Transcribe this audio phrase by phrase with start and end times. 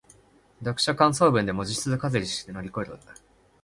[0.63, 2.97] 読書感想文で文字数稼ぎして乗り切る